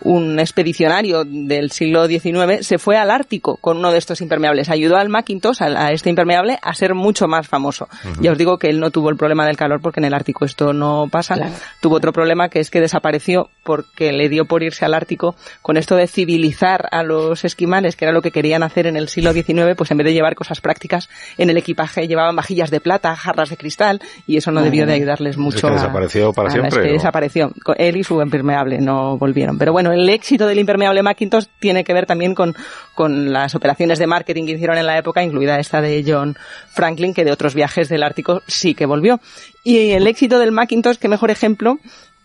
[0.02, 4.70] un expedicionario del siglo XIX, se fue al Ártico con uno de estos impermeables.
[4.70, 7.88] Ayudó al Macintosh, a, a este impermeable, a ser mucho más famoso.
[8.20, 10.46] Ya os digo que él no tuvo el problema del calor porque en el Ártico
[10.46, 11.36] esto no pasa.
[11.82, 15.78] Tuvo otro problema que es que desapareció porque le dio por irse al Ártico con
[15.78, 19.34] esto de civilizar a los esquimales, que era lo que querían hacer en el siglo
[19.34, 23.16] XIX, pues en vez de llevar cosas prácticas en el equipaje llevaban vajillas de plata,
[23.16, 25.68] jarras de cristal y eso no debió de ayudarles Es mucho.
[25.68, 26.94] que a- desapareció para a- siempre, Es que ¿no?
[26.94, 27.52] desapareció.
[27.78, 29.58] Él y su impermeable no volvieron.
[29.58, 32.56] Pero bueno, el éxito del impermeable Macintosh tiene que ver también con,
[32.96, 36.38] con las operaciones de marketing que hicieron en la época, incluida esta de John
[36.70, 39.20] Franklin, que de otros viajes del Ártico sí que volvió.
[39.64, 41.78] Y el éxito del Macintosh, qué mejor ejemplo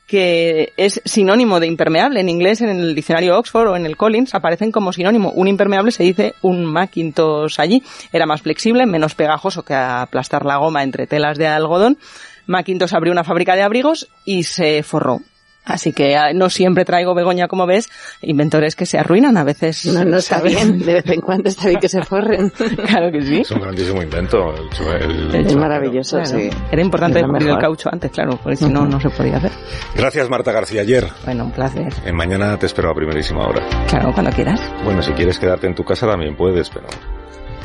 [0.07, 2.21] que es sinónimo de impermeable.
[2.21, 5.33] En inglés, en el diccionario Oxford o en el Collins, aparecen como sinónimo.
[5.33, 7.83] Un impermeable se dice un Macintosh allí.
[8.13, 11.99] Era más flexible, menos pegajoso que aplastar la goma entre telas de algodón.
[12.47, 15.21] Macintosh abrió una fábrica de abrigos y se forró.
[15.67, 17.89] Así que ah, no siempre traigo Begoña, como ves,
[18.23, 19.85] inventores que se arruinan a veces.
[19.87, 20.55] No, no está ¿sabes?
[20.55, 20.79] bien.
[20.79, 22.51] De vez en cuando está bien que se forren.
[22.87, 23.41] claro que sí.
[23.41, 24.55] Es un grandísimo invento.
[24.55, 26.39] el- el- Es maravilloso, Claro.
[26.39, 26.51] sí.
[26.71, 29.51] Era importante descubrir el caucho antes, claro, porque si no, no se podía hacer.
[29.97, 30.83] Gracias, Marta García.
[30.83, 31.09] Ayer.
[31.25, 31.93] Bueno, un placer.
[32.05, 33.63] En mañana te espero a primerísima hora.
[33.89, 34.61] Claro, cuando quieras.
[34.85, 36.87] Bueno, si quieres quedarte en tu casa también puedes, pero...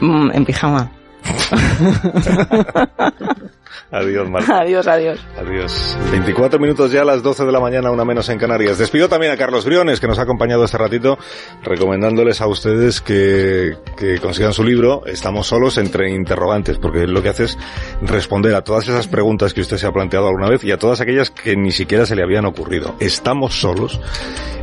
[0.02, 0.92] Mm, en pijama.
[3.92, 4.60] Adiós, Marta.
[4.60, 5.20] adiós, adiós.
[5.38, 5.98] Adiós.
[6.12, 8.78] 24 minutos ya a las 12 de la mañana, una menos en Canarias.
[8.78, 11.18] Despido también a Carlos Briones, que nos ha acompañado este ratito,
[11.64, 17.30] recomendándoles a ustedes que, que consigan su libro Estamos solos entre interrogantes, porque lo que
[17.30, 17.58] hace es
[18.02, 21.02] responder a todas esas preguntas que usted se ha planteado alguna vez y a todas
[21.02, 22.96] aquellas que ni siquiera se le habían ocurrido.
[23.00, 24.00] Estamos solos.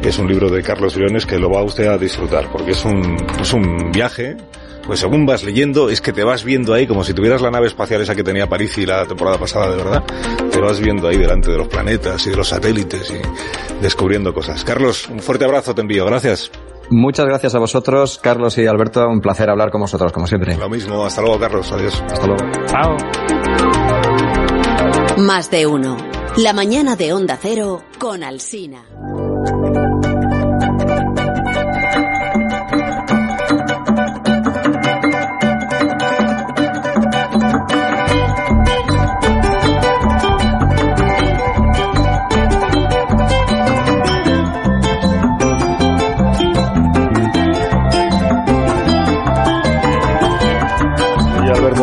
[0.03, 3.17] Es un libro de Carlos Briones que lo va usted a disfrutar, porque es un,
[3.41, 4.37] es un viaje
[4.89, 7.67] pues según vas leyendo, es que te vas viendo ahí como si tuvieras la nave
[7.67, 10.03] espacial esa que tenía París y la temporada pasada, de verdad.
[10.51, 14.65] Te vas viendo ahí delante de los planetas y de los satélites y descubriendo cosas.
[14.65, 16.07] Carlos, un fuerte abrazo te envío.
[16.07, 16.51] Gracias.
[16.89, 19.07] Muchas gracias a vosotros, Carlos y Alberto.
[19.07, 20.57] Un placer hablar con vosotros, como siempre.
[20.57, 21.05] Lo mismo.
[21.05, 21.71] Hasta luego, Carlos.
[21.71, 22.03] Adiós.
[22.11, 22.51] Hasta luego.
[22.65, 22.97] Chao.
[25.19, 25.99] Más de uno.
[26.39, 28.87] La mañana de Onda Cero con Alsina.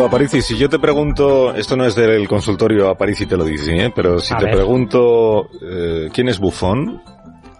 [0.06, 3.92] Aparici, si yo te pregunto, esto no es del consultorio Aparici te lo dice, ¿eh?
[3.94, 4.54] pero si A te ver.
[4.56, 7.02] pregunto eh, quién es Bufón,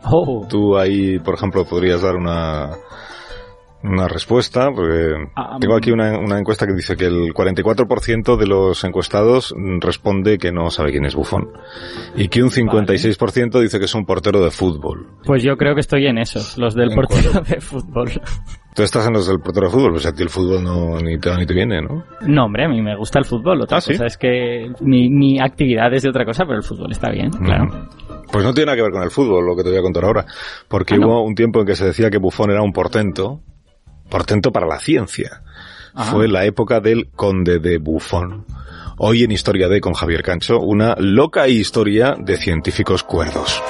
[0.09, 0.46] Oh.
[0.48, 2.70] tú ahí, por ejemplo, podrías dar una
[3.88, 8.46] una respuesta, porque Ah, tengo aquí una, una encuesta que dice que el 44% de
[8.46, 11.49] los encuestados mm, responde que no sabe quién es Bufón
[12.16, 15.07] y que un 56% dice que es un portero de fútbol.
[15.25, 18.11] Pues yo creo que estoy en esos, los del portero de fútbol.
[18.75, 21.18] Tú estás en los del portero de fútbol, sea, a ti el fútbol no ni
[21.18, 22.05] te ni te viene, ¿no?
[22.27, 23.62] No, hombre, a mí me gusta el fútbol.
[23.62, 23.92] Otra ¿Ah, sí?
[23.92, 27.31] cosa es que mi, mi actividad es de otra cosa, pero el fútbol está bien,
[27.31, 27.88] claro.
[28.31, 30.05] Pues no tiene nada que ver con el fútbol, lo que te voy a contar
[30.05, 30.27] ahora.
[30.68, 31.07] Porque Ah, ¿no?
[31.07, 33.40] hubo un tiempo en que se decía que Bufón era un portento,
[34.09, 35.42] portento para la ciencia.
[36.11, 38.45] Fue la época del conde de Bufón.
[38.99, 43.62] Hoy en Historia D con Javier Cancho, una loca historia de científicos cuerdos.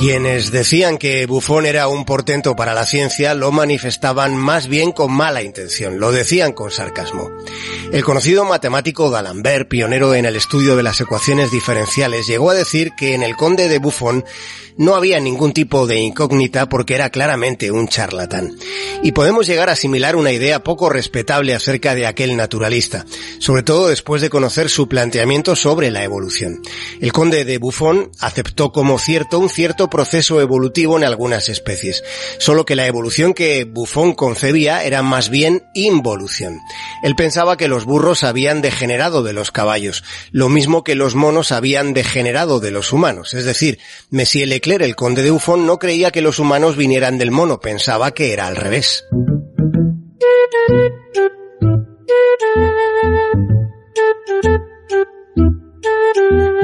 [0.00, 5.12] Quienes decían que Buffon era un portento para la ciencia lo manifestaban más bien con
[5.12, 7.28] mala intención, lo decían con sarcasmo.
[7.92, 12.92] El conocido matemático D'Alembert, pionero en el estudio de las ecuaciones diferenciales, llegó a decir
[12.96, 14.24] que en el conde de Buffon
[14.78, 18.56] no había ningún tipo de incógnita porque era claramente un charlatán.
[19.02, 23.04] Y podemos llegar a asimilar una idea poco respetable acerca de aquel naturalista,
[23.40, 26.62] sobre todo después de conocer su planteamiento sobre la evolución.
[27.02, 32.02] El conde de Buffon aceptó como cierto un cierto proceso evolutivo en algunas especies,
[32.38, 36.58] solo que la evolución que Buffon concebía era más bien involución.
[37.02, 41.52] Él pensaba que los burros habían degenerado de los caballos, lo mismo que los monos
[41.52, 43.78] habían degenerado de los humanos, es decir,
[44.10, 48.12] Monsieur Leclerc, el conde de Buffon, no creía que los humanos vinieran del mono, pensaba
[48.12, 49.04] que era al revés.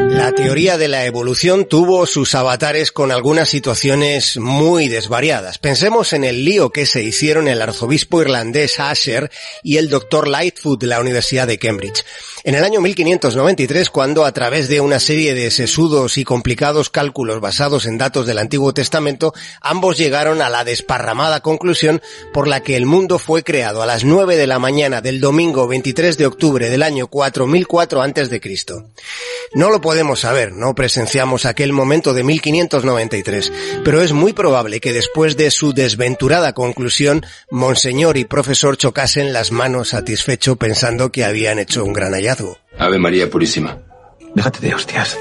[0.09, 5.59] La teoría de la evolución tuvo sus avatares con algunas situaciones muy desvariadas.
[5.59, 9.31] Pensemos en el lío que se hicieron el arzobispo irlandés Asher
[9.63, 12.05] y el doctor Lightfoot de la Universidad de Cambridge.
[12.47, 17.41] En el año 1593, cuando a través de una serie de sesudos y complicados cálculos
[17.41, 22.01] basados en datos del Antiguo Testamento, ambos llegaron a la desparramada conclusión
[22.33, 25.67] por la que el mundo fue creado a las 9 de la mañana del domingo
[25.67, 28.41] 23 de octubre del año 4004 a.C.
[29.55, 33.53] No lo podemos saber, no presenciamos aquel momento de 1593,
[33.85, 39.51] pero es muy probable que después de su desventurada conclusión, Monseñor y profesor chocasen las
[39.51, 42.36] manos satisfecho pensando que habían hecho un gran hallazgo.
[42.79, 43.79] Ave María Purísima.
[44.37, 45.17] Déjate de hostias.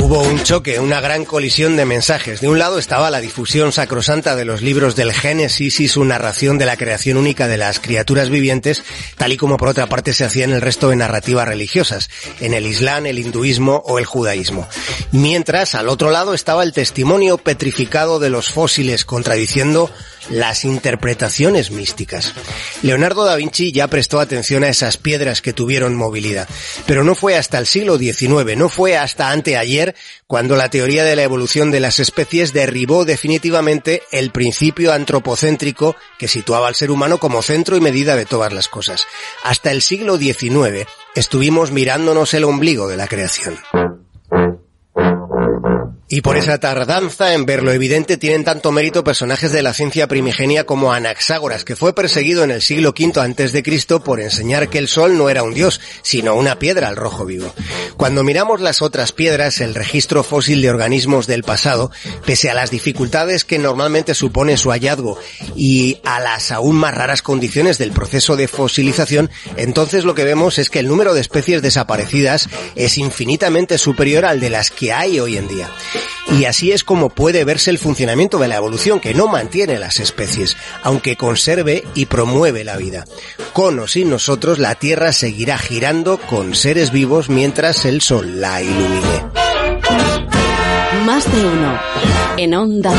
[0.00, 2.40] Hubo un choque, una gran colisión de mensajes.
[2.40, 6.56] De un lado estaba la difusión sacrosanta de los libros del Génesis y su narración
[6.56, 8.82] de la creación única de las criaturas vivientes,
[9.18, 12.08] tal y como por otra parte se hacía en el resto de narrativas religiosas,
[12.40, 14.66] en el Islam, el hinduismo o el judaísmo.
[15.12, 19.90] Mientras, al otro lado estaba el testimonio petrificado de los fósiles contradiciendo
[20.28, 22.34] las interpretaciones místicas.
[22.82, 26.48] Leonardo da Vinci ya prestó atención a esas piedras que tuvieron movilidad,
[26.86, 29.94] pero no fue hasta el siglo XIX, no fue hasta anteayer
[30.26, 36.28] cuando la teoría de la evolución de las especies derribó definitivamente el principio antropocéntrico que
[36.28, 39.06] situaba al ser humano como centro y medida de todas las cosas.
[39.44, 43.58] Hasta el siglo XIX estuvimos mirándonos el ombligo de la creación.
[46.12, 50.08] Y por esa tardanza en ver lo evidente tienen tanto mérito personajes de la ciencia
[50.08, 54.68] primigenia como Anaxágoras, que fue perseguido en el siglo V antes de Cristo por enseñar
[54.68, 57.54] que el sol no era un dios, sino una piedra al rojo vivo.
[57.96, 61.92] Cuando miramos las otras piedras, el registro fósil de organismos del pasado,
[62.26, 65.16] pese a las dificultades que normalmente supone su hallazgo
[65.54, 70.58] y a las aún más raras condiciones del proceso de fosilización, entonces lo que vemos
[70.58, 75.20] es que el número de especies desaparecidas es infinitamente superior al de las que hay
[75.20, 75.70] hoy en día.
[76.38, 80.00] Y así es como puede verse el funcionamiento de la evolución, que no mantiene las
[80.00, 83.04] especies, aunque conserve y promueve la vida.
[83.52, 88.62] Con o sin nosotros, la Tierra seguirá girando con seres vivos mientras el Sol la
[88.62, 89.24] ilumine.
[91.04, 91.80] Más de uno.
[92.36, 92.92] En Onda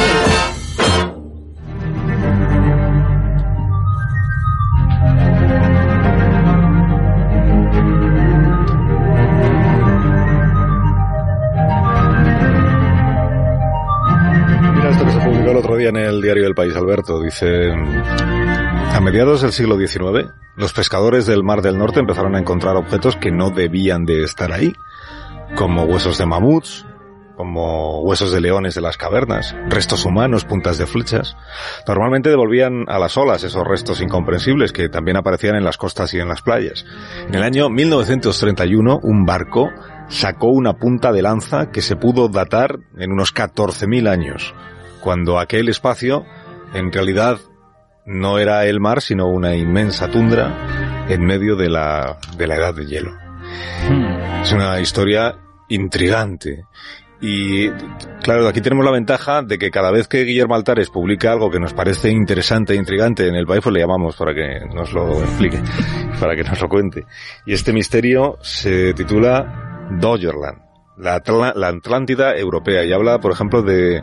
[16.33, 17.21] diario País, Alberto.
[17.21, 22.77] Dice, a mediados del siglo XIX, los pescadores del Mar del Norte empezaron a encontrar
[22.77, 24.73] objetos que no debían de estar ahí,
[25.55, 26.85] como huesos de mamuts,
[27.35, 31.35] como huesos de leones de las cavernas, restos humanos, puntas de flechas.
[31.85, 36.19] Normalmente devolvían a las olas esos restos incomprensibles que también aparecían en las costas y
[36.19, 36.85] en las playas.
[37.27, 39.69] En el año 1931, un barco
[40.07, 44.53] sacó una punta de lanza que se pudo datar en unos 14.000 años,
[45.01, 46.25] cuando aquel espacio
[46.73, 47.37] en realidad
[48.05, 52.73] no era el mar, sino una inmensa tundra en medio de la, de la edad
[52.73, 53.11] de hielo.
[54.41, 55.35] Es una historia
[55.69, 56.63] intrigante.
[57.23, 57.69] Y
[58.23, 61.59] claro, aquí tenemos la ventaja de que cada vez que Guillermo Altares publica algo que
[61.59, 65.21] nos parece interesante e intrigante en el país, pues le llamamos para que nos lo
[65.21, 65.59] explique,
[66.19, 67.05] para que nos lo cuente.
[67.45, 70.61] Y este misterio se titula Dodgerland,
[70.97, 74.01] la, Atl- la Atlántida europea, y habla, por ejemplo, de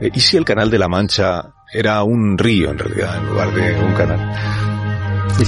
[0.00, 3.84] ¿y si el canal de la Mancha era un río en realidad, en lugar de
[3.84, 4.75] un canal?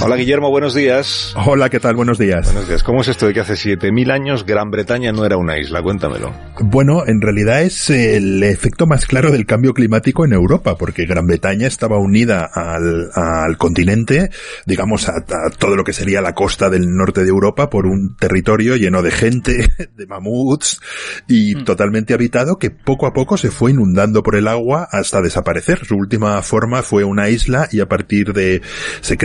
[0.01, 1.33] Hola Guillermo, buenos días.
[1.35, 1.95] Hola, ¿qué tal?
[1.95, 2.45] Buenos días.
[2.45, 2.83] Buenos días.
[2.83, 5.81] ¿Cómo es esto de que hace 7.000 años Gran Bretaña no era una isla?
[5.81, 6.31] Cuéntamelo.
[6.61, 11.25] Bueno, en realidad es el efecto más claro del cambio climático en Europa, porque Gran
[11.25, 14.29] Bretaña estaba unida al, al continente,
[14.65, 18.15] digamos, a, a todo lo que sería la costa del norte de Europa por un
[18.15, 20.79] territorio lleno de gente, de mamuts
[21.27, 25.83] y totalmente habitado que poco a poco se fue inundando por el agua hasta desaparecer.
[25.83, 28.61] Su última forma fue una isla y a partir de,
[29.01, 29.17] se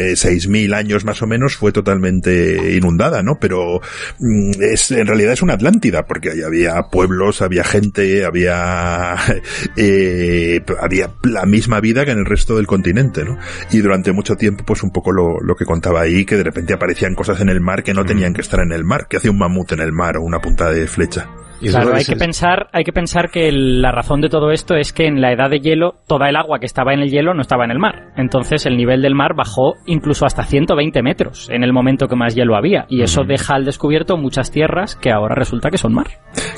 [0.00, 3.38] eh, 6.000 años más o menos fue totalmente inundada, ¿no?
[3.38, 3.80] Pero
[4.18, 9.14] mm, es, en realidad es una Atlántida, porque ahí había pueblos, había gente, había,
[9.76, 13.36] eh, había la misma vida que en el resto del continente, ¿no?
[13.70, 16.72] Y durante mucho tiempo, pues un poco lo, lo que contaba ahí, que de repente
[16.72, 19.30] aparecían cosas en el mar que no tenían que estar en el mar, que hacía
[19.30, 21.28] un mamut en el mar o una punta de flecha.
[21.60, 25.06] Claro, hay que pensar, hay que pensar que la razón de todo esto es que
[25.06, 27.64] en la edad de hielo toda el agua que estaba en el hielo no estaba
[27.64, 28.12] en el mar.
[28.16, 32.34] Entonces el nivel del mar bajó incluso hasta 120 metros en el momento que más
[32.34, 36.08] hielo había y eso deja al descubierto muchas tierras que ahora resulta que son mar.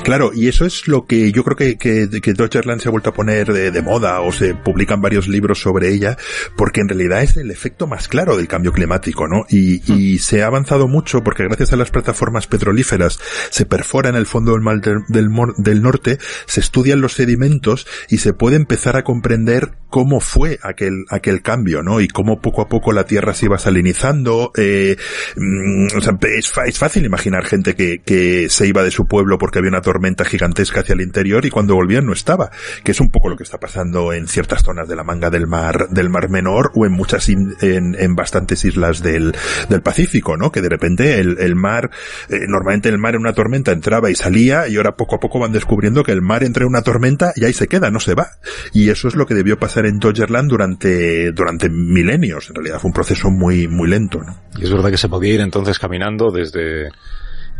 [0.04, 3.10] Claro, y eso es lo que yo creo que, que, que Dodgerland se ha vuelto
[3.10, 6.16] a poner de, de moda o se publican varios libros sobre ella,
[6.56, 9.44] porque en realidad es el efecto más claro del cambio climático, ¿no?
[9.48, 14.16] Y, y se ha avanzado mucho porque gracias a las plataformas petrolíferas se perfora en
[14.16, 15.28] el fondo del mar del, del
[15.58, 21.04] del norte, se estudian los sedimentos y se puede empezar a comprender cómo fue aquel,
[21.10, 22.00] aquel cambio, ¿no?
[22.00, 24.96] Y cómo poco a poco la Tierra se iba salinizando, eh,
[25.36, 29.36] mm, o sea, es, es fácil imaginar gente que, que se iba de su pueblo
[29.38, 32.50] porque había una tormenta gigantesca hacia el interior y cuando volvían no estaba,
[32.84, 35.46] que es un poco lo que está pasando en ciertas zonas de la manga del
[35.46, 39.34] mar, del mar menor o en muchas, in- en, en bastantes islas del,
[39.68, 40.50] del Pacífico, ¿no?
[40.52, 41.90] Que de repente el, el mar,
[42.30, 45.38] eh, normalmente el mar en una tormenta entraba y salía y ahora poco a poco
[45.38, 48.14] van descubriendo que el mar entra en una tormenta y ahí se queda, no se
[48.14, 48.26] va.
[48.72, 52.48] Y eso es lo que debió pasar en Dodgerland durante, durante milenios.
[52.48, 54.36] En realidad fue un proceso muy, muy lento, ¿no?
[54.58, 56.88] Y es verdad que se podía ir entonces caminando desde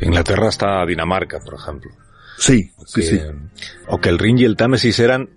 [0.01, 1.91] Inglaterra hasta Dinamarca, por ejemplo.
[2.39, 3.21] Sí, sí, Que- sí.
[3.87, 5.29] O que el Rin y el Támesis eran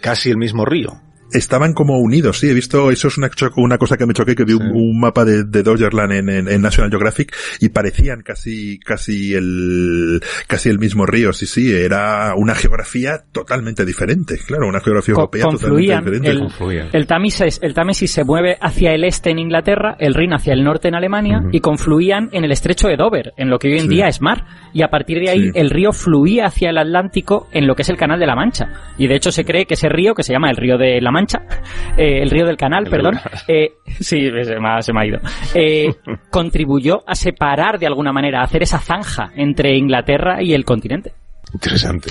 [0.00, 1.00] casi el mismo río.
[1.32, 4.44] Estaban como unidos, sí, he visto, eso es una, una cosa que me choqué, que
[4.44, 8.78] vi un, un mapa de, de Dodgerland en, en- en National Geographic y parecían casi,
[8.78, 14.80] casi el, casi el mismo río, sí, sí, era una geografía totalmente diferente, claro, una
[14.80, 15.98] geografía Co- europea confluían.
[16.04, 16.96] totalmente El, diferente.
[16.98, 20.64] el Támesis, el Támesis se mueve hacia el este en Inglaterra, el Rin hacia el
[20.64, 23.82] norte en Alemania y confluían en el estrecho de Dover, en lo que hoy en
[23.82, 23.88] Sí.
[23.88, 24.44] día es mar.
[24.72, 25.50] Y a partir de ahí Sí.
[25.54, 28.68] el río fluía hacia el Atlántico en lo que es el Canal de la Mancha.
[28.98, 31.10] Y de hecho se cree que ese río, que se llama el río de la
[31.10, 31.17] Mancha,
[31.96, 35.18] eh, el río del Canal, perdón, eh, sí, se me ha, se me ha ido,
[35.54, 35.94] eh,
[36.30, 41.12] contribuyó a separar de alguna manera, a hacer esa zanja entre Inglaterra y el continente.
[41.52, 42.10] Interesante.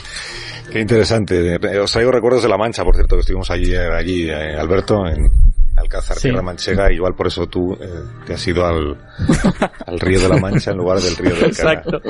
[0.71, 1.55] Qué interesante.
[1.55, 4.55] Eh, Os traigo recuerdos de La Mancha, por cierto, que estuvimos allí, eh, allí eh,
[4.57, 5.29] Alberto, en
[5.77, 6.23] Alcázar, Sí.
[6.23, 7.87] Tierra Manchega, igual por eso tú eh,
[8.25, 8.97] te has ido al,
[9.85, 11.77] al río de la Mancha en lugar del río del Canal.
[11.77, 12.01] Exacto.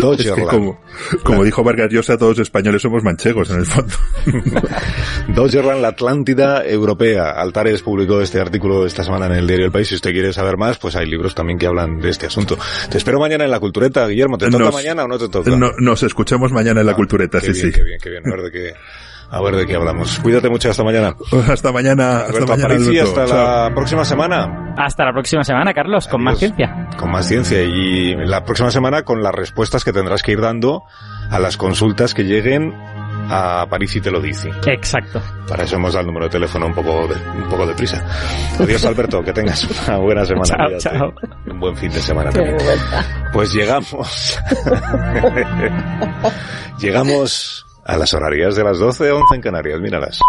[0.00, 0.18] Dodgerland.
[0.20, 0.80] Es que como,
[1.22, 3.94] como dijo Vargas Llosa, todos los españoles somos manchegos en el fondo.
[5.28, 7.30] Dodgerland, la Atlántida europea.
[7.30, 9.88] Altares publicó este artículo esta semana en el diario El País.
[9.88, 12.58] Si usted quiere saber más, pues hay libros también que hablan de este asunto.
[12.90, 14.36] Te espero mañana en la cultureta, Guillermo.
[14.38, 15.50] ¿Te toca Nos- mañana o no te toca?
[15.50, 17.78] No- nos escuchamos mañana en la cultureta, Ah, Qué sí, bien, sí.
[17.78, 18.22] qué bien, qué bien.
[19.34, 20.18] A ver de qué, hablamos.
[20.18, 21.14] Cuídate mucho hasta mañana.
[21.50, 23.68] Hasta mañana, hasta Alberto mañana, Aparici, hasta Chao.
[23.68, 24.74] la próxima semana.
[24.76, 26.88] Hasta la próxima semana, Carlos, con más ciencia.
[26.98, 27.62] Con más ciencia.
[27.62, 30.82] Y la próxima semana con las respuestas que tendrás que ir dando
[31.30, 32.74] a las consultas que lleguen
[33.30, 34.50] a París y te lo dice.
[34.66, 35.22] Exacto.
[35.48, 38.04] Para eso hemos dado el número de teléfono un poco de, un poco de prisa.
[38.60, 39.22] Adiós, Alberto.
[39.22, 40.44] Que tengas una buena semana.
[40.78, 41.14] Chao, chao.
[41.50, 42.58] Un buen fin de semana Qué también.
[43.32, 44.38] Pues llegamos.
[46.78, 49.80] llegamos a las horarias de las 12, 11 en Canarias.
[49.80, 50.20] Míralas.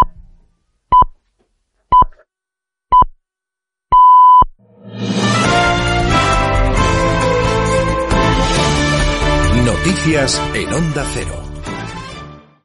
[9.66, 11.43] Noticias en Onda Cero.